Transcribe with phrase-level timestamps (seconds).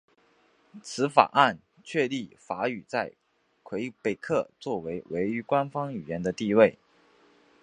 [0.81, 3.11] 此法案确立法语在
[3.61, 6.79] 魁北克作为唯一官方语言的地位。